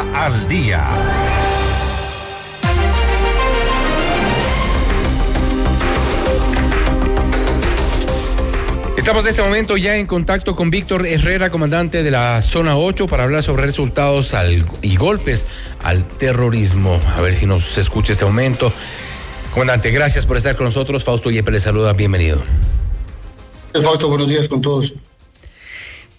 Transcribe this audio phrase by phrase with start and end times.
[0.00, 0.88] Al Día.
[8.96, 13.06] Estamos en este momento ya en contacto con Víctor Herrera, comandante de la zona 8,
[13.06, 14.34] para hablar sobre resultados
[14.80, 15.46] y golpes
[15.82, 16.98] al terrorismo.
[17.14, 18.72] A ver si nos escucha este momento.
[19.52, 21.04] Comandante, gracias por estar con nosotros.
[21.04, 22.42] Fausto Yepes le saluda, bienvenido.
[23.74, 24.94] Fausto, buenos días con todos.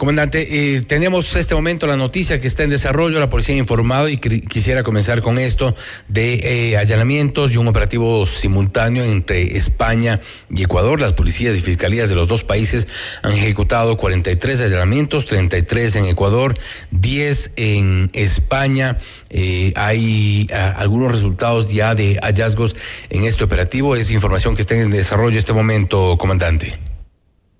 [0.04, 4.10] Comandante, eh, tenemos este momento la noticia que está en desarrollo, la policía ha informado
[4.10, 5.74] y quisiera comenzar con esto
[6.10, 10.20] de eh, allanamientos y un operativo simultáneo entre España
[10.50, 11.00] y Ecuador.
[11.00, 12.86] Las policías y fiscalías de los dos países
[13.22, 16.58] han ejecutado 43 allanamientos, 33 en Ecuador,
[16.92, 18.98] 10 en España.
[19.30, 22.76] Eh, hay algunos resultados ya de hallazgos
[23.10, 23.96] en este operativo.
[23.96, 26.93] Es información que está en desarrollo este momento, comandante.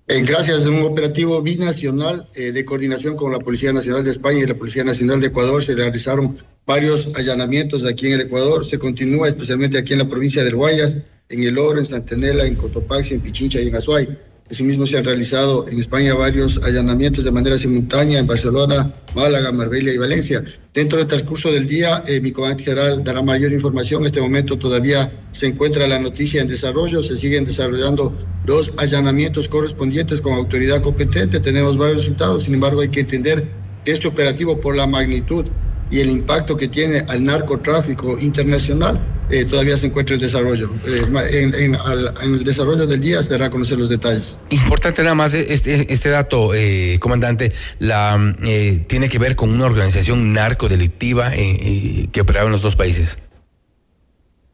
[0.06, 4.42] Eh, gracias a un operativo binacional eh, de coordinación con la Policía Nacional de España
[4.42, 6.36] y la Policía Nacional de Ecuador, se realizaron
[6.66, 8.66] varios allanamientos aquí en el Ecuador.
[8.66, 10.98] Se continúa especialmente aquí en la provincia del Guayas,
[11.30, 14.06] en El Oro, en Santanela, en Cotopaxi, en Pichincha y en Azuay.
[14.50, 19.90] Asimismo, se han realizado en España varios allanamientos de manera simultánea en Barcelona, Málaga, Marbella
[19.90, 20.44] y Valencia.
[20.74, 24.02] Dentro del transcurso del día, eh, mi comandante general dará mayor información.
[24.02, 27.02] En este momento todavía se encuentra la noticia en desarrollo.
[27.02, 28.12] Se siguen desarrollando
[28.44, 31.40] dos allanamientos correspondientes con autoridad competente.
[31.40, 32.44] Tenemos varios resultados.
[32.44, 33.48] Sin embargo, hay que entender
[33.82, 35.46] que este operativo, por la magnitud
[35.90, 40.70] y el impacto que tiene al narcotráfico internacional eh, todavía se encuentra en desarrollo.
[40.86, 41.76] Eh, en,
[42.22, 44.38] el desarrollo del día se dará a conocer los detalles.
[44.50, 48.34] Importante nada más este, este dato, eh, comandante, la,
[48.86, 53.18] tiene que ver con una organización narcodelictiva que operaba en los dos países.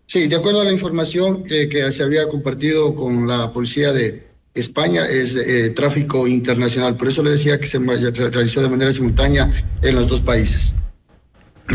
[0.07, 5.07] Sí, de acuerdo a la información que se había compartido con la policía de España,
[5.07, 5.37] es
[5.75, 6.97] tráfico internacional.
[6.97, 9.51] Por eso le decía que se realizó de manera simultánea
[9.83, 10.75] en los dos países.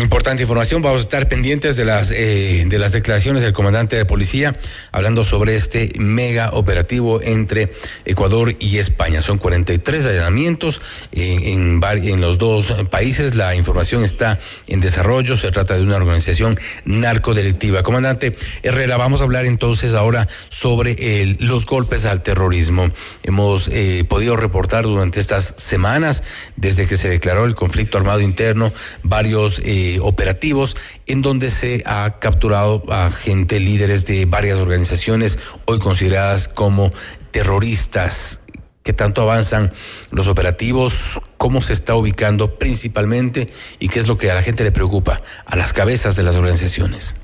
[0.02, 4.04] Importante información, vamos a estar pendientes de las eh, de las declaraciones del comandante de
[4.04, 4.52] policía
[4.92, 7.72] hablando sobre este mega operativo entre
[8.04, 9.22] Ecuador y España.
[9.22, 10.82] Son 43 allanamientos
[11.14, 13.36] eh, en, en los dos países.
[13.36, 15.38] La información está en desarrollo.
[15.38, 17.82] Se trata de una organización narcodelictiva.
[17.82, 22.90] Comandante Herrera, vamos a hablar entonces ahora sobre los golpes al terrorismo.
[23.24, 26.24] Hemos eh, podido reportar durante estas semanas,
[26.58, 30.76] desde que se declaró el conflicto armado interno, varios eh, operativos
[31.06, 36.92] en donde se ha capturado a gente, líderes de varias organizaciones hoy consideradas como
[37.32, 38.42] terroristas.
[38.84, 39.72] ¿Qué tanto avanzan
[40.12, 41.20] los operativos?
[41.38, 43.48] ¿Cómo se está ubicando principalmente?
[43.80, 45.22] ¿Y qué es lo que a la gente le preocupa?
[45.46, 47.16] A las cabezas de las organizaciones.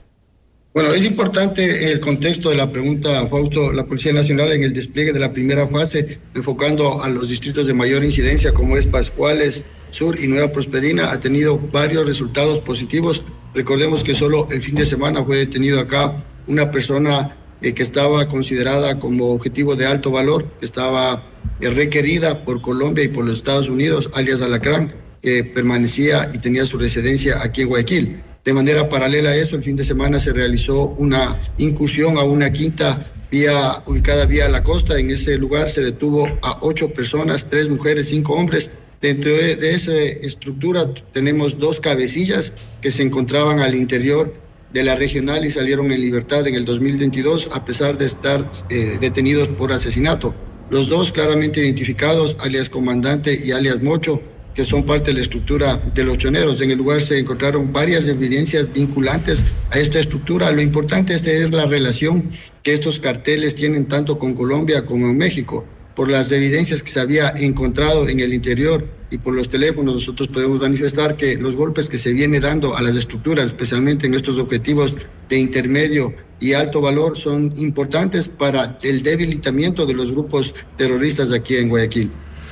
[0.74, 5.12] Bueno, es importante el contexto de la pregunta, Fausto, la Policía Nacional en el despliegue
[5.12, 10.20] de la primera fase, enfocando a los distritos de mayor incidencia como es Pascuales, Sur
[10.20, 13.24] y Nueva Prosperina, ha tenido varios resultados positivos.
[13.54, 16.16] Recordemos que solo el fin de semana fue detenido acá
[16.48, 21.24] una persona eh, que estaba considerada como objetivo de alto valor, que estaba
[21.60, 26.66] eh, requerida por Colombia y por los Estados Unidos, alias Alacrán, que permanecía y tenía
[26.66, 28.24] su residencia aquí en Guayaquil.
[28.44, 32.52] De manera paralela a eso, el fin de semana se realizó una incursión a una
[32.52, 34.98] quinta vía ubicada vía la costa.
[34.98, 38.72] En ese lugar se detuvo a ocho personas, tres mujeres, cinco hombres.
[39.02, 44.32] Dentro de, esa estructura tenemos dos cabecillas que se encontraban al interior
[44.74, 48.98] de la regional y salieron en libertad en el 2022 a pesar de estar eh,
[49.02, 50.36] detenidos por asesinato.
[50.70, 54.22] Los dos claramente identificados, alias comandante y alias Mocho,
[54.54, 56.62] que son parte de la estructura de los choneros.
[56.62, 60.52] En el lugar se encontraron varias evidencias vinculantes a esta estructura.
[60.52, 62.30] Lo importante es tener la relación
[62.62, 65.66] que estos carteles tienen tanto con Colombia como en México.
[65.96, 70.30] Por las evidencias que se había encontrado en el interior y por los teléfonos, nosotros
[70.30, 74.38] podemos manifestar que los golpes que se viene dando a las estructuras, especialmente en estos
[74.38, 74.96] objetivos
[75.28, 81.58] de intermedio y alto valor, son importantes para el debilitamiento de los grupos terroristas aquí
[81.58, 82.10] en Guayaquil.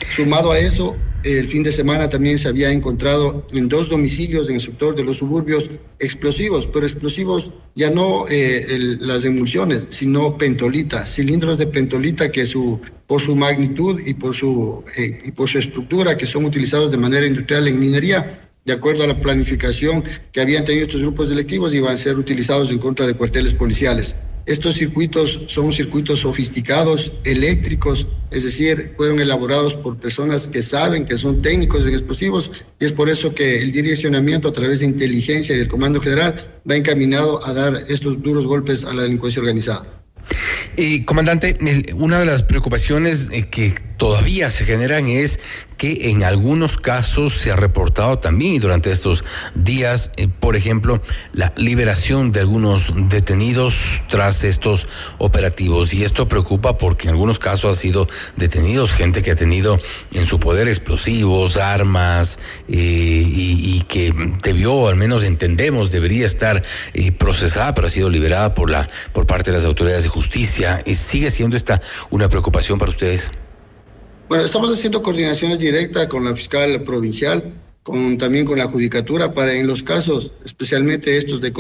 [0.10, 4.56] Sumado a eso, el fin de semana también se había encontrado en dos domicilios en
[4.56, 5.70] el sector de los suburbios
[6.00, 8.66] explosivos, pero explosivos ya no eh,
[9.00, 14.84] las emulsiones, sino pentolita, cilindros de pentolita que su, por su magnitud y por su,
[14.96, 19.04] eh, y por su estructura, que son utilizados de manera industrial en minería, de acuerdo
[19.04, 23.08] a la planificación que habían tenido estos grupos delictivos, iban a ser utilizados en contra
[23.08, 24.16] de cuarteles policiales.
[24.46, 31.18] Estos circuitos son circuitos sofisticados, eléctricos, es decir, fueron elaborados por personas que saben que
[31.18, 35.56] son técnicos en explosivos y es por eso que el direccionamiento a través de inteligencia
[35.56, 36.36] y del Comando General
[36.70, 39.99] va encaminado a dar estos duros golpes a la delincuencia organizada.
[40.78, 41.58] Y comandante,
[41.94, 45.40] una de las preocupaciones eh, que todavía se generan es
[45.80, 49.24] que en algunos casos se ha reportado también durante estos
[49.56, 51.00] días, eh, por ejemplo,
[51.32, 54.90] la liberación de algunos detenidos tras estos
[55.20, 55.94] operativos.
[55.94, 59.80] Y esto preocupa porque en algunos casos ha sido detenidos gente que ha tenido
[60.12, 66.62] en su poder explosivos, armas, eh, y, que debió, al menos entendemos, debería estar
[66.94, 70.84] eh, procesada, pero ha sido liberada por la por parte de las autoridades de justicia.
[70.94, 73.32] ¿Sigue siendo esta una preocupación para ustedes?
[74.30, 79.56] Bueno, estamos haciendo coordinaciones directas con la fiscal provincial, con, también con la judicatura, para
[79.56, 81.52] en los casos, especialmente estos de,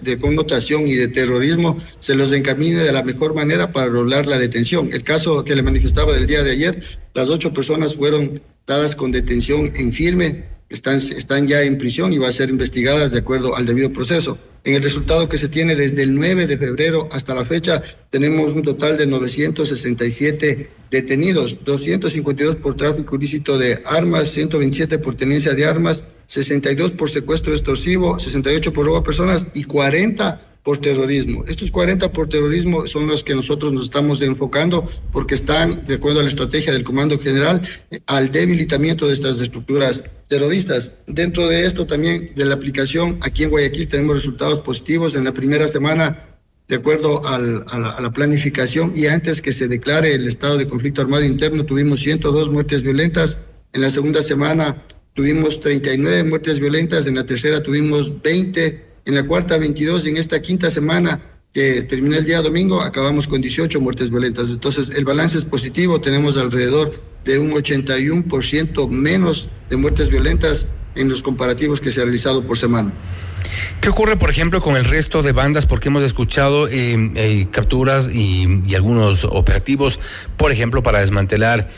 [0.00, 4.38] de connotación y de terrorismo, se los encamine de la mejor manera para rolar la
[4.38, 4.88] detención.
[4.90, 6.82] El caso que le manifestaba del día de ayer,
[7.12, 12.18] las ocho personas fueron dadas con detención en firme, están, están ya en prisión y
[12.18, 14.38] va a ser investigadas de acuerdo al debido proceso.
[14.64, 18.54] En el resultado que se tiene desde el 9 de febrero hasta la fecha, tenemos
[18.54, 25.66] un total de 967 detenidos, 252 por tráfico ilícito de armas, 127 por tenencia de
[25.66, 31.44] armas, 62 por secuestro extorsivo, 68 por robo a personas y 40 por terrorismo.
[31.46, 36.20] Estos 40 por terrorismo son los que nosotros nos estamos enfocando porque están, de acuerdo
[36.20, 37.60] a la estrategia del Comando General,
[38.06, 40.98] al debilitamiento de estas estructuras terroristas.
[41.06, 45.32] Dentro de esto también, de la aplicación, aquí en Guayaquil tenemos resultados positivos en la
[45.32, 46.28] primera semana
[46.68, 50.66] de acuerdo a, la, a, la, planificación y antes que se declare el estado de
[50.66, 53.40] conflicto armado interno, tuvimos 102 muertes violentas.
[53.74, 54.82] En la segunda semana
[55.12, 60.16] tuvimos 39 muertes violentas, en la tercera tuvimos 20 en la cuarta 22 y en
[60.16, 61.20] esta quinta semana
[61.52, 64.50] que terminó el día domingo acabamos con 18 muertes violentas.
[64.50, 71.08] Entonces el balance es positivo, tenemos alrededor de un 81% menos de muertes violentas en
[71.08, 72.92] los comparativos que se ha realizado por semana.
[73.80, 75.66] ¿Qué ocurre, por ejemplo, con el resto de bandas?
[75.66, 80.00] Porque hemos escuchado eh, eh, capturas y, y, algunos operativos,
[80.36, 81.68] por ejemplo, para desmantelar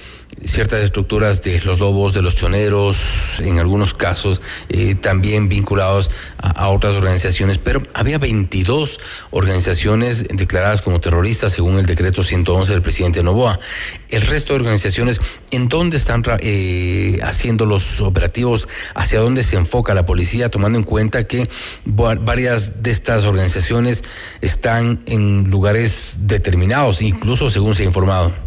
[0.45, 6.69] ciertas estructuras de los lobos, de los choneros, en algunos casos eh, también vinculados a,
[6.69, 9.01] otras organizaciones, pero había 22
[9.31, 13.59] organizaciones declaradas como terroristas según el decreto 111 del presidente Novoa.
[14.09, 15.21] El resto de organizaciones,
[15.51, 18.69] ¿en dónde están eh, haciendo los operativos?
[18.95, 21.49] ¿Hacia dónde se enfoca la policía, tomando en cuenta que
[21.85, 24.05] varias de estas organizaciones
[24.41, 28.46] están en lugares determinados, incluso según se ha informado?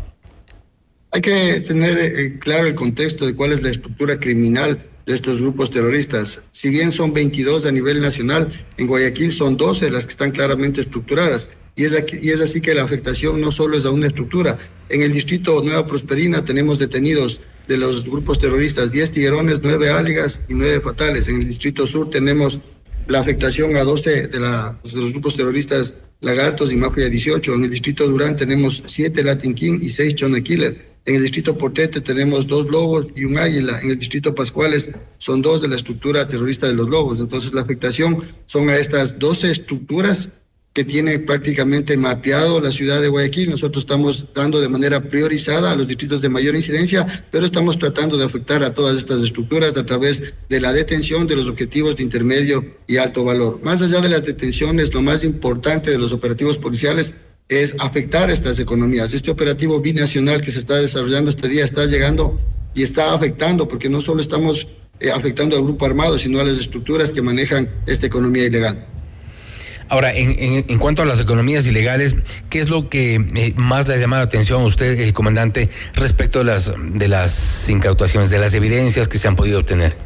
[1.11, 5.41] Hay que tener eh, claro el contexto de cuál es la estructura criminal de estos
[5.41, 6.41] grupos terroristas.
[6.51, 10.81] Si bien son 22 a nivel nacional, en Guayaquil son 12 las que están claramente
[10.81, 11.49] estructuradas.
[11.75, 14.59] Y es, y es así que la afectación no solo es a una estructura.
[14.89, 20.41] En el distrito Nueva Prosperina tenemos detenidos de los grupos terroristas 10 tiguerones, 9 áligas
[20.47, 21.27] y 9 fatales.
[21.27, 22.59] En el distrito sur tenemos
[23.07, 27.53] la afectación a 12 de, la, de los grupos terroristas Lagartos y Mafia 18.
[27.53, 30.88] En el distrito Durán tenemos 7 Latin King y 6 Chone Killer.
[31.09, 33.79] En el distrito Portete tenemos dos lobos y un águila.
[33.81, 37.19] En el distrito Pascuales son dos de la estructura terrorista de los lobos.
[37.19, 40.29] Entonces la afectación son a estas 12 estructuras
[40.71, 43.49] que tiene prácticamente mapeado la ciudad de Guayaquil.
[43.49, 48.15] Nosotros estamos dando de manera priorizada a los distritos de mayor incidencia, pero estamos tratando
[48.15, 52.03] de afectar a todas estas estructuras a través de la detención de los objetivos de
[52.03, 53.59] intermedio y alto valor.
[53.63, 57.15] Más allá de las detenciones, lo más importante de los operativos policiales
[57.49, 59.13] es afectar estas economías.
[59.13, 62.39] Este operativo binacional que se está desarrollando este día está llegando
[62.75, 64.69] y está afectando, porque no solo estamos
[64.99, 68.85] eh, afectando al grupo armado, sino a las estructuras que manejan esta economía ilegal.
[69.89, 72.15] Ahora, en, en, cuanto a las economías ilegales,
[72.51, 76.39] ¿qué es lo que eh, más le llama la atención a usted, eh, comandante, respecto
[76.39, 79.97] de las, de las incautaciones, de las evidencias que se han podido obtener?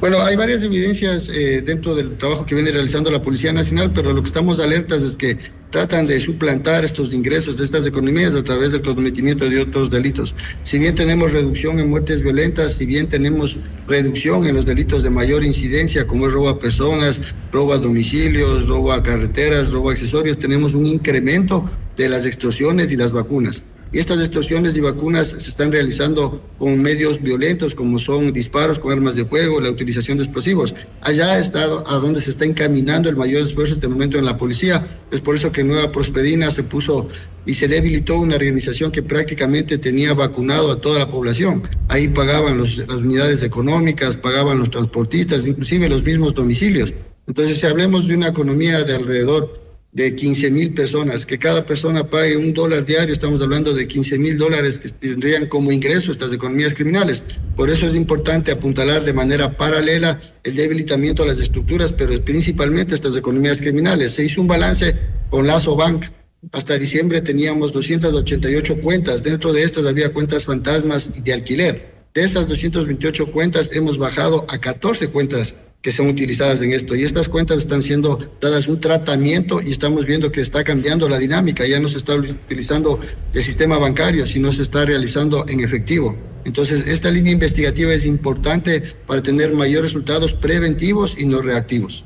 [0.00, 4.12] Bueno, hay varias evidencias eh, dentro del trabajo que viene realizando la Policía Nacional, pero
[4.12, 5.36] lo que estamos alertas es que
[5.70, 10.34] tratan de suplantar estos ingresos de estas economías a través del cometimiento de otros delitos.
[10.64, 15.10] Si bien tenemos reducción en muertes violentas, si bien tenemos reducción en los delitos de
[15.10, 17.20] mayor incidencia, como es robo a personas,
[17.52, 21.64] robo a domicilios, robo a carreteras, robo a accesorios, tenemos un incremento
[21.96, 23.64] de las extorsiones y las vacunas.
[23.92, 28.92] Y estas extorsiones y vacunas se están realizando con medios violentos como son disparos con
[28.92, 30.76] armas de fuego, la utilización de explosivos.
[31.00, 35.02] Allá está a donde se está encaminando el mayor esfuerzo este momento en la policía.
[35.10, 37.08] Es por eso que Nueva Prosperina se puso
[37.46, 41.62] y se debilitó una organización que prácticamente tenía vacunado a toda la población.
[41.88, 46.94] Ahí pagaban las unidades económicas, pagaban los transportistas, inclusive los mismos domicilios.
[47.26, 52.08] Entonces, si hablemos de una economía de alrededor de 15 mil personas, que cada persona
[52.08, 56.32] pague un dólar diario, estamos hablando de 15 mil dólares que tendrían como ingreso estas
[56.32, 57.24] economías criminales.
[57.56, 62.94] Por eso es importante apuntalar de manera paralela el debilitamiento de las estructuras, pero principalmente
[62.94, 64.12] estas economías criminales.
[64.12, 64.94] Se hizo un balance
[65.28, 66.06] con Lazo Bank.
[66.52, 69.22] Hasta diciembre teníamos 288 cuentas.
[69.22, 71.90] Dentro de estas había cuentas fantasmas y de alquiler.
[72.14, 76.94] De esas 228 cuentas hemos bajado a 14 cuentas que son utilizadas en esto.
[76.94, 81.18] Y estas cuentas están siendo dadas un tratamiento y estamos viendo que está cambiando la
[81.18, 81.66] dinámica.
[81.66, 83.00] Ya no se está utilizando
[83.32, 86.16] el sistema bancario, sino se está realizando en efectivo.
[86.44, 92.04] Entonces, esta línea investigativa es importante para tener mayores resultados preventivos y no reactivos.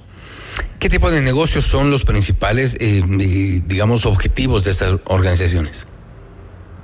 [0.79, 5.87] ¿Qué tipo de negocios son los principales, eh, eh, digamos, objetivos de estas organizaciones?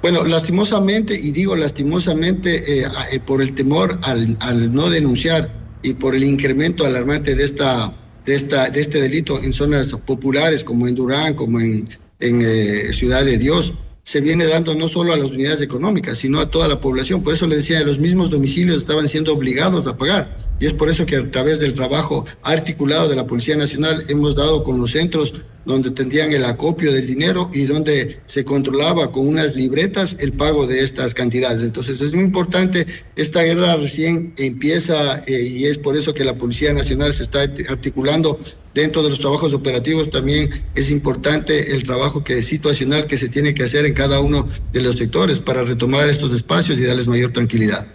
[0.00, 2.86] Bueno, lastimosamente, y digo lastimosamente eh,
[3.26, 5.50] por el temor al, al no denunciar
[5.82, 7.94] y por el incremento alarmante de esta
[8.26, 11.88] de esta de este delito en zonas populares como en Durán, como en,
[12.20, 16.50] eh, Ciudad de Dios, se viene dando no solo a las unidades económicas, sino a
[16.50, 17.22] toda la población.
[17.22, 20.36] Por eso le decía, los mismos domicilios estaban siendo obligados a pagar.
[20.58, 24.34] Y es por eso que a través del trabajo articulado de la Policía Nacional hemos
[24.36, 29.28] dado con los centros donde tendrían el acopio del dinero y donde se controlaba con
[29.28, 31.62] unas libretas el pago de estas cantidades.
[31.62, 36.36] Entonces es muy importante, esta guerra recién empieza eh, y es por eso que la
[36.36, 38.38] Policía Nacional se está articulando
[38.74, 43.54] dentro de los trabajos operativos también es importante el trabajo que situacional que se tiene
[43.54, 47.32] que hacer en cada uno de los sectores para retomar estos espacios y darles mayor
[47.32, 47.86] tranquilidad.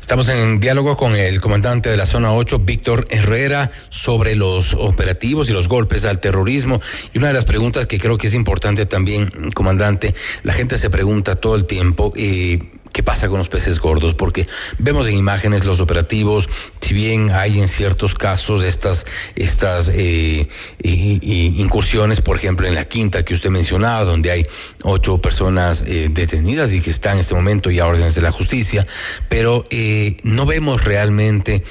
[0.00, 5.48] Estamos en diálogo con el comandante de la zona 8, Víctor Herrera, sobre los operativos
[5.48, 6.80] y los golpes al terrorismo.
[7.12, 10.90] Y una de las preguntas que creo que es importante también, comandante, la gente se
[10.90, 12.12] pregunta todo el tiempo.
[12.16, 12.58] Eh,
[12.92, 14.46] qué pasa con los peces gordos, porque
[14.78, 16.48] vemos en imágenes los operativos,
[16.80, 20.48] si bien hay en ciertos casos estas, estas eh,
[20.82, 24.46] incursiones, por ejemplo, en la quinta que usted mencionaba, donde hay
[24.82, 28.86] ocho personas eh, detenidas y que están en este momento ya órdenes de la justicia,
[29.28, 31.62] pero eh, no vemos realmente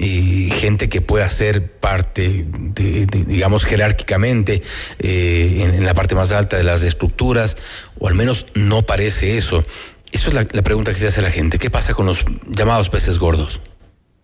[0.00, 4.62] gente que pueda ser parte, de, digamos, jerárquicamente
[5.00, 7.56] en, en, la parte más alta de las estructuras,
[7.98, 9.64] o al menos no parece eso.
[10.12, 11.58] Eso es la, pregunta que se hace a la gente.
[11.58, 13.60] ¿Qué pasa con los llamados peces gordos?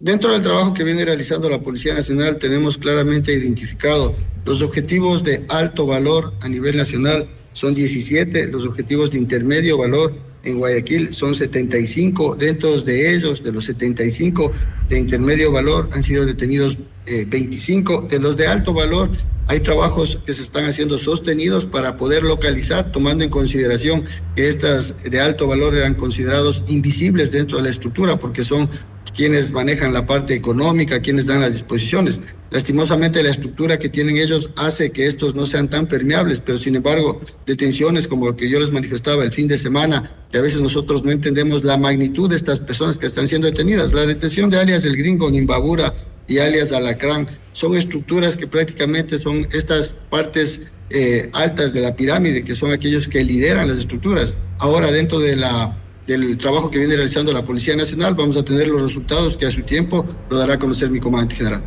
[0.00, 4.14] Dentro del trabajo que viene realizando la Policía Nacional tenemos claramente identificado
[4.44, 10.14] los objetivos de alto valor a nivel nacional son 17, los objetivos de intermedio valor
[10.44, 14.52] en Guayaquil son 75, dentro de ellos, de los 75
[14.88, 19.10] de intermedio valor, han sido detenidos 25, eh, de los de alto valor
[19.46, 25.02] hay trabajos que se están haciendo sostenidos para poder localizar, tomando en consideración que estas
[25.02, 28.70] de alto valor eran considerados invisibles dentro de la estructura, porque son
[29.14, 32.20] quienes manejan la parte económica, quienes dan las disposiciones.
[32.50, 36.76] Lastimosamente la estructura que tienen ellos hace que estos no sean tan permeables, pero sin
[36.76, 40.60] embargo detenciones como lo que yo les manifestaba el fin de semana, que a veces
[40.60, 43.92] nosotros no entendemos la magnitud de estas personas que están siendo detenidas.
[43.92, 45.94] La detención de alias el gringo en Imbabura
[46.28, 52.44] y alias Alacrán son estructuras que prácticamente son estas partes eh, altas de la pirámide,
[52.44, 54.36] que son aquellos que lideran las estructuras.
[54.58, 58.68] Ahora, dentro de la, del trabajo que viene realizando la Policía Nacional, vamos a tener
[58.68, 61.62] los resultados que a su tiempo lo dará a conocer mi comandante general.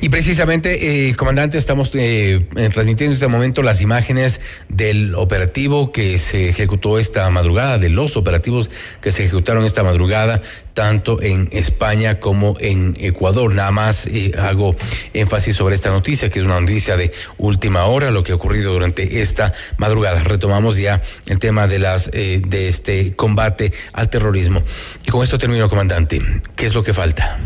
[0.00, 5.92] Y precisamente, eh, comandante, estamos eh, eh, transmitiendo en este momento las imágenes del operativo
[5.92, 10.42] que se ejecutó esta madrugada, de los operativos que se ejecutaron esta madrugada,
[10.74, 13.54] tanto en España como en Ecuador.
[13.54, 14.76] Nada más hago
[15.14, 18.72] énfasis sobre esta noticia, que es una noticia de última hora, lo que ha ocurrido
[18.72, 20.22] durante esta madrugada.
[20.22, 24.62] Retomamos ya el tema de las de este combate al terrorismo.
[25.06, 26.20] Y con esto termino, comandante.
[26.54, 27.38] ¿Qué es lo que falta?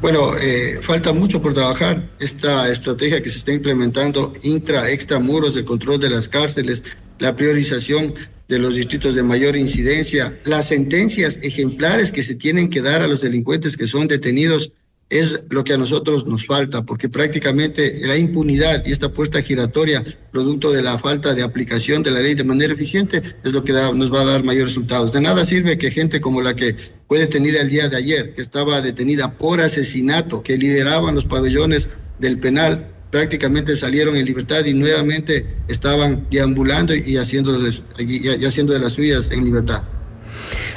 [0.00, 2.08] Bueno, eh, falta mucho por trabajar.
[2.20, 6.82] Esta estrategia que se está implementando intra, extra muros de control de las cárceles,
[7.18, 8.14] la priorización
[8.48, 13.06] de los distritos de mayor incidencia, las sentencias ejemplares que se tienen que dar a
[13.06, 14.72] los delincuentes que son detenidos
[15.10, 20.04] es lo que a nosotros nos falta, porque prácticamente la impunidad y esta puerta giratoria,
[20.30, 23.72] producto de la falta de aplicación de la ley de manera eficiente, es lo que
[23.72, 25.12] nos va a dar mayores resultados.
[25.12, 26.76] De nada sirve que gente como la que
[27.08, 31.88] fue detenida el día de ayer, que estaba detenida por asesinato, que lideraban los pabellones
[32.20, 39.32] del penal, prácticamente salieron en libertad y nuevamente estaban deambulando y haciendo de las suyas
[39.32, 39.82] en libertad.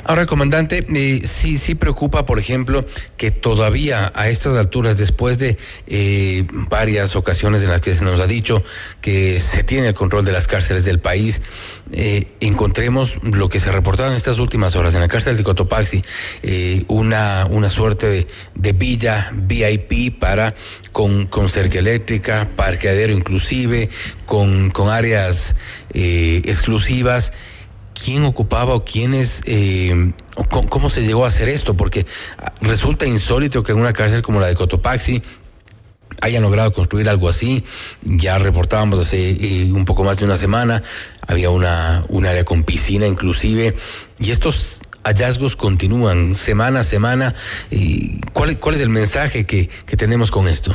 [0.06, 5.58] Ahora, comandante, eh, sí, sí preocupa, por ejemplo, que todavía a estas alturas, después de
[5.88, 8.62] eh, varias ocasiones en las que se nos ha dicho
[9.00, 11.42] que se tiene el control de las cárceles del país,
[11.94, 15.44] eh, encontremos lo que se ha reportado en estas últimas horas en la cárcel de
[15.44, 16.02] Cotopaxi,
[16.88, 20.54] una, una suerte de, de, villa VIP para
[20.92, 23.90] con, con cerca eléctrica, parqueadero inclusive,
[24.26, 25.56] con, con áreas
[25.94, 27.32] exclusivas
[27.94, 30.14] quién ocupaba o quiénes, eh,
[30.70, 32.06] cómo, se llegó a hacer esto, porque
[32.38, 35.22] ah, resulta insólito que en una cárcel como la de Cotopaxi
[36.22, 37.64] hayan logrado construir algo así.
[38.04, 40.84] Ya reportábamos hace eh, un poco más de una semana,
[41.28, 43.76] había una, un área con piscina inclusive,
[44.20, 47.36] y estos hallazgos continúan semana a semana.
[47.70, 50.74] Y ¿cuál, ¿Cuál es el mensaje que, que tenemos con esto?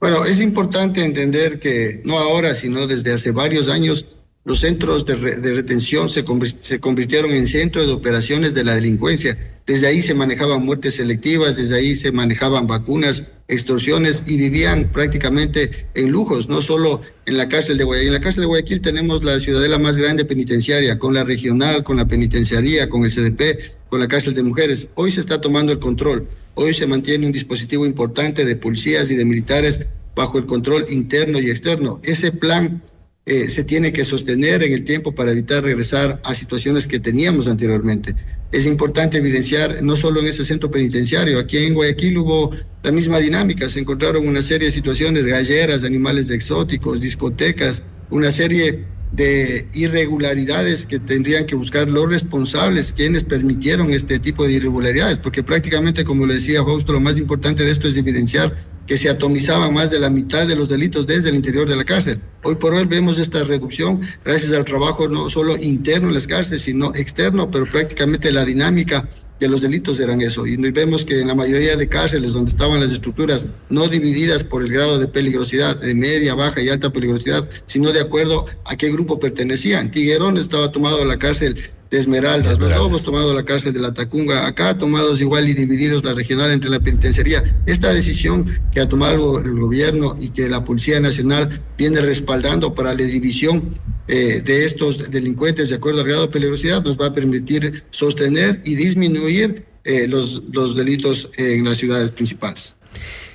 [0.00, 4.06] Bueno, es importante entender que no ahora, sino desde hace varios años,
[4.44, 6.22] los centros de, retención se,
[6.60, 9.38] se, convirtieron en centros de operaciones de la delincuencia.
[9.66, 15.86] Desde ahí se manejaban muertes selectivas, desde ahí se manejaban vacunas, extorsiones y vivían prácticamente
[15.94, 18.08] en lujos, no solo en la cárcel de Guayaquil.
[18.08, 21.96] En la cárcel de Guayaquil tenemos la ciudadela más grande penitenciaria, con la regional, con
[21.96, 24.90] la penitenciaría, con el CDP, con la cárcel de mujeres.
[24.94, 26.28] Hoy se está tomando el control.
[26.54, 31.40] Hoy se mantiene un dispositivo importante de policías y de militares bajo el control interno
[31.40, 31.98] y externo.
[32.04, 32.82] Ese plan
[33.26, 37.48] eh, se tiene que sostener en el tiempo para evitar regresar a situaciones que teníamos
[37.48, 38.14] anteriormente.
[38.52, 42.50] Es importante evidenciar, no solo en ese centro penitenciario, aquí en Guayaquil hubo
[42.82, 48.84] la misma dinámica, se encontraron una serie de situaciones, galleras, animales exóticos, discotecas, una serie
[49.12, 55.42] de irregularidades que tendrían que buscar los responsables, quienes permitieron este tipo de irregularidades, porque
[55.42, 58.54] prácticamente, como le decía Fausto, lo más importante de esto es evidenciar
[58.86, 61.84] que se atomizaban más de la mitad de los delitos desde el interior de la
[61.84, 62.20] cárcel.
[62.42, 66.62] Hoy por hoy vemos esta reducción gracias al trabajo no solo interno en las cárceles,
[66.62, 69.08] sino externo, pero prácticamente la dinámica
[69.40, 70.46] de los delitos eran eso.
[70.46, 74.62] Y vemos que en la mayoría de cárceles donde estaban las estructuras no divididas por
[74.62, 78.90] el grado de peligrosidad, de media, baja y alta peligrosidad, sino de acuerdo a qué
[78.92, 79.90] grupo pertenecían.
[79.90, 81.56] Tiguerón estaba tomado a la cárcel
[81.94, 86.02] de Esmeraldas, los hemos tomado la cárcel de la Tacunga, acá tomados igual y divididos
[86.02, 87.44] la regional entre la penitenciaría.
[87.66, 92.94] Esta decisión que ha tomado el gobierno y que la Policía Nacional viene respaldando para
[92.94, 97.14] la división eh, de estos delincuentes de acuerdo al grado de peligrosidad nos va a
[97.14, 102.74] permitir sostener y disminuir eh, los, los delitos en las ciudades principales.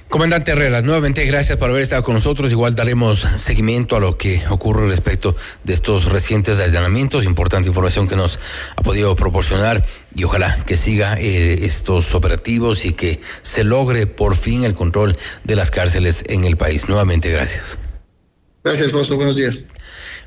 [0.09, 2.49] Comandante Herrera, nuevamente gracias por haber estado con nosotros.
[2.49, 7.25] Igual daremos seguimiento a lo que ocurre respecto de estos recientes allanamientos.
[7.25, 8.39] Importante información que nos
[8.75, 9.85] ha podido proporcionar
[10.15, 15.15] y ojalá que siga eh, estos operativos y que se logre por fin el control
[15.43, 16.89] de las cárceles en el país.
[16.89, 17.77] Nuevamente gracias.
[18.63, 19.15] Gracias, Bosto.
[19.15, 19.67] Buenos días.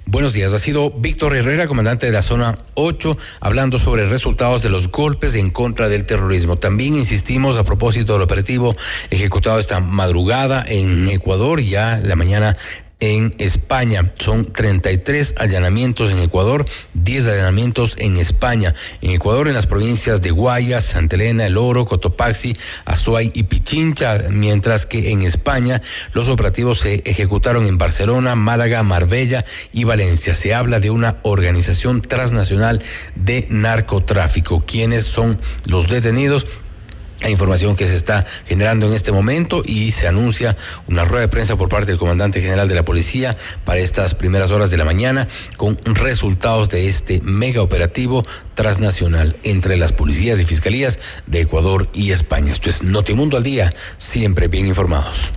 [0.05, 4.69] Buenos días, ha sido Víctor Herrera, comandante de la zona 8, hablando sobre resultados de
[4.69, 6.59] los golpes en contra del terrorismo.
[6.59, 8.75] También insistimos a propósito del operativo
[9.11, 12.57] ejecutado esta madrugada en Ecuador, ya la mañana
[13.03, 14.15] en España.
[14.19, 18.75] Son 33 allanamientos en Ecuador, 10 allanamientos en España.
[19.01, 24.19] En Ecuador, en las provincias de Guayas, Santa Elena, El Oro, Cotopaxi, Azuay y Pichincha,
[24.31, 30.37] mientras que en España los operativos se ejecutaron en Barcelona, Málaga, Marbella y Valencia.
[30.37, 32.81] Se habla de una organización transnacional
[33.17, 34.65] de narcotráfico.
[34.65, 36.47] ¿Quiénes son los detenidos?
[37.23, 40.57] La información que se está generando en este momento y se anuncia
[40.89, 44.51] una rueda de prensa por parte del comandante general de la policía para estas primeras
[44.51, 48.23] horas de la mañana con resultados de este mega operativo
[48.55, 52.53] transnacional entre las policías y fiscalías de Ecuador y España.
[52.53, 55.33] Esto es Notimundo al día, siempre bien informados.